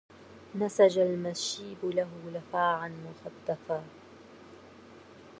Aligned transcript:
نسج 0.55 0.97
المشيب 0.99 1.77
له 1.85 2.09
لفاعا 2.33 2.87
مغدفا 2.87 3.83